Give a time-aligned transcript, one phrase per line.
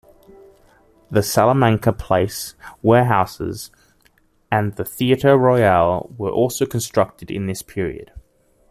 [1.11, 3.69] The Salamanca Place warehouses
[4.51, 8.11] and the Theatre Royal were also constructed in this period.